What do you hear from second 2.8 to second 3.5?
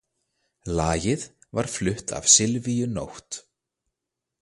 Nótt.